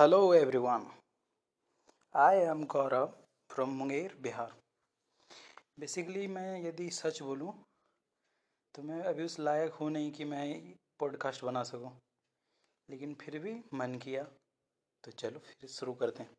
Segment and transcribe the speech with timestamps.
[0.00, 0.84] Hello, everyone.
[2.14, 3.10] I am Gaurav
[3.50, 4.52] from Munger Bihar
[5.80, 7.52] basically मैं यदि सच बोलूँ
[8.74, 10.46] तो मैं अभी उस लायक हूँ नहीं कि मैं
[11.00, 11.90] पॉडकास्ट बना सकूँ।
[12.88, 14.22] लेकिन फिर भी मन किया
[15.04, 16.30] तो चलो फिर शुरू करते हैं।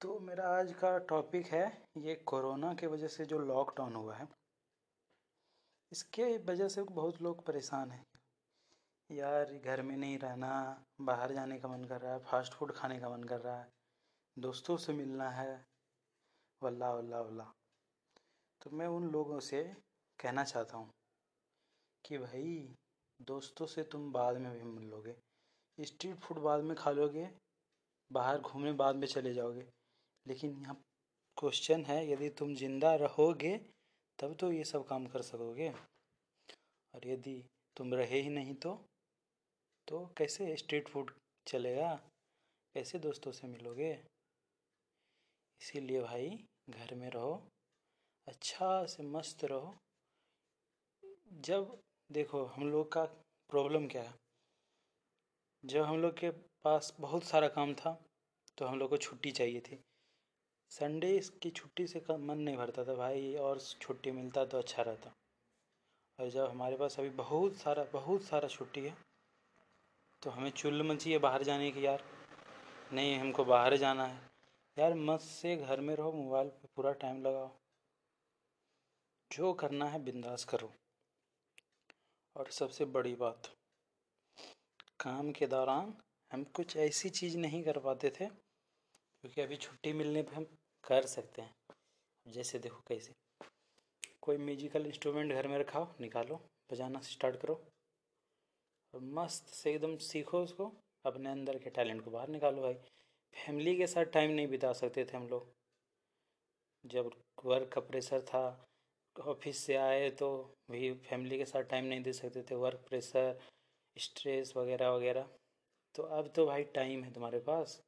[0.00, 1.66] तो मेरा आज का टॉपिक है,
[1.98, 4.28] ये कोरोना के वजह से जो लॉकडाउन हुआ है,
[5.92, 8.04] इसके वजह से बहुत लोग परेशान हैं।
[9.18, 10.50] यार, घर में नहीं रहना,
[11.00, 13.68] बाहर जाने का मन कर रहा है फास्ट फ़ूड खाने का मन कर रहा है,
[14.36, 15.64] दोस्तों से मिलना है।
[16.62, 17.44] वल्ला वल्ला वल्ला
[18.60, 19.62] तो मैं उन लोगों से
[20.18, 20.90] कहना चाहता हूँ
[22.04, 22.74] कि भाई,
[23.20, 25.16] दोस्तों से तुम बाद में भी मिल लोगे
[25.78, 27.28] स्ट्रीट फ़ूड बाद में खा लोगे,
[28.10, 29.66] बाहर घूमने बाद में चले जाओगे।
[30.26, 30.76] लेकिन यहाँ
[31.36, 33.56] क्वेश्चन है, यदि तुम ज़िंदा रहोगे,
[34.18, 35.68] तब तो ये सब काम कर सकोगे।
[36.94, 37.42] और यदि
[37.76, 38.80] तुम रहे ही नहीं तो
[39.88, 41.10] तो कैसे स्ट्रीट फ़ूड
[41.46, 41.94] चलेगा?
[42.74, 43.90] कैसे दोस्तों से मिलोगे?
[45.60, 46.28] इसीलिए भाई,
[46.70, 47.32] घर में रहो
[48.26, 49.74] अच्छा से मस्त रहो।
[51.40, 51.76] जब
[52.10, 53.04] देखो, हम लोग का
[53.50, 54.14] प्रॉब्लम क्या है?
[55.64, 56.30] जब हम लोग के
[56.64, 57.96] पास बहुत सारा काम था
[58.58, 59.80] तो हम लोग को छुट्टी चाहिए थी।
[60.70, 65.14] संडे की छुट्टी से मन नहीं भरता था भाई, और छुट्टी मिलता तो अच्छा रहता।
[66.18, 68.96] और जब हमारे पास अभी बहुत सारा बहुत सारा छुट्टी है
[70.22, 72.04] तो हमें चुल्ल मची है बाहर जाने की यार।
[72.92, 74.30] नहीं, हमको बाहर जाना है।
[74.78, 77.50] यार मत से घर में रहो, मोबाइल पे पूरा टाइम लगाओ।
[79.32, 80.72] जो करना है बिंदास करो।
[82.36, 83.50] और सबसे बड़ी बात,
[85.00, 85.94] काम के दौरान
[86.32, 90.44] हम कुछ ऐसी चीज़ नहीं कर पाते थे, क्योंकि अभी छुट्टी मिलने पे हम
[90.84, 91.54] कर सकते हैं।
[92.28, 93.12] जैसे देखो कैसे,
[94.20, 96.40] कोई म्यूजिकल इंस्ट्रूमेंट घर में रखाओ, निकालो,
[96.72, 97.64] बजाना स्टार्ट करो।
[98.94, 100.72] और मस्त से एकदम सीखो उसको।
[101.06, 102.74] अपने अंदर के टैलेंट को बाहर निकालो भाई।
[103.36, 105.52] फैमिली के साथ टाइम नहीं बिता सकते थे हम लोग।
[106.84, 107.10] जब
[107.44, 108.64] वर्क का प्रेशर था
[109.16, 110.28] ऑफ़िस से आए तो
[110.70, 113.40] भी फैमिली के साथ टाइम नहीं दे सकते थे। वर्क प्रेशर
[113.96, 115.28] स्ट्रेस वगैरह वगैरह।
[115.94, 117.80] तो अब तो भाई टाइम है तुम्हारे पास।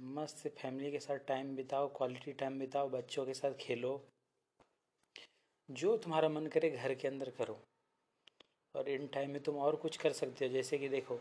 [0.00, 3.92] मस्त से फैमिली के साथ टाइम बिताओ क्वालिटी टाइम बिताओ, बच्चों के साथ खेलो।
[5.70, 7.60] जो तुम्हारा मन करे घर के अंदर करो।
[8.74, 11.18] और इन टाइम में तुम और कुछ कर सकते हो। जैसे कि देखो,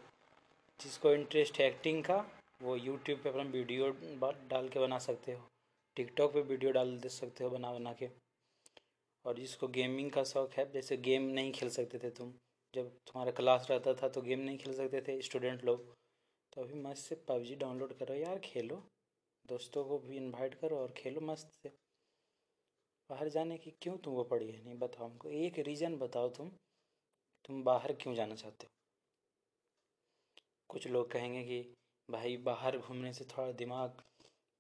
[0.79, 2.25] जिसको इंटरेस्ट है एक्टिंग का,
[2.61, 3.89] वो यूट्यूब पे अपना वीडियो
[4.49, 5.47] डाल के बना सकते हो।
[5.95, 8.09] टिकटॉक पे वीडियो डाल दे सकते हो बना बना के।
[9.25, 12.33] और जिसको गेमिंग का शौक़ है, जैसे गेम नहीं खेल सकते थे तुम।
[12.73, 15.93] जब तुम्हारा क्लास रहता था तो गेम नहीं खेल सकते थे स्टूडेंट लोग।
[16.53, 18.83] तो अभी मस्त से पबजी डाउनलोड करो यार, खेलो।
[19.45, 21.69] दोस्तों को भी इनवाइट करो और खेलो मस्त से।
[23.09, 24.63] बाहर जाने की क्यों तुमको पड़ी है?
[24.63, 26.51] नहीं बताओ हमको। एक रीज़न बताओ तुम।
[27.45, 28.69] तुम बाहर क्यों जाना चाहते हो?
[30.69, 31.75] कुछ लोग कहेंगे कि,
[32.11, 34.01] भाई, बाहर घूमने से थोड़ा दिमाग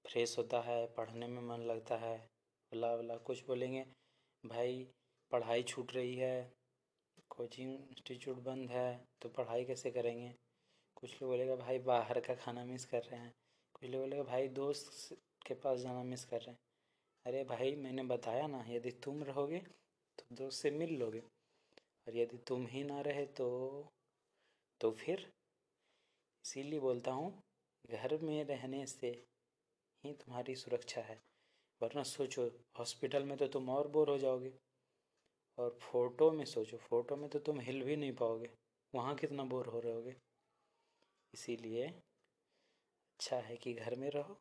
[0.05, 2.17] फ्रेश होता है, पढ़ने में मन लगता है
[2.71, 3.85] बला बला कुछ बोलेंगे,
[4.45, 4.87] भाई,
[5.31, 6.53] पढ़ाई छूट रही है,
[7.29, 10.33] कोचिंग इंस्टीट्यूट बंद है तो पढ़ाई कैसे करेंगे?
[10.95, 13.33] कुछ लोग बोलेगा, भाई, बाहर का खाना मिस कर रहे हैं।
[13.73, 15.17] कुछ लोग बोलेगा, भाई, दोस्त
[15.47, 16.59] के पास जाना मिस कर रहे हैं।
[17.25, 19.59] अरे, भाई, मैंने बताया ना, यदि तुम रहोगे
[20.19, 21.23] तो दोस्त से मिल लोगे।
[22.07, 23.49] और यदि तुम ही ना रहे तो
[24.81, 25.31] तो फिर
[26.45, 27.43] इसीलिए बोलता हूँ,
[27.91, 29.25] घर में रहने से
[30.03, 31.21] ही तुम्हारी सुरक्षा है।
[31.81, 34.53] वरना सोचो, हॉस्पिटल में तो तुम और बोर हो जाओगे।
[35.57, 38.49] और फ़ोटो में सोचो, फ़ोटो में तो तुम हिल भी नहीं पाओगे।
[38.95, 40.15] वहाँ कितना बोर हो रहे होगे।
[41.33, 41.87] इसीलिए
[43.13, 44.37] अच्छा है कि घर में रहो।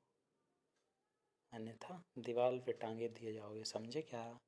[1.52, 4.38] अन्यथा दीवार पे टांगे दिए जाओगे। समझे क्या?